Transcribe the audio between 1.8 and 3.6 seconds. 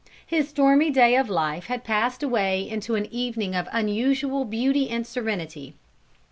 passed away into an evening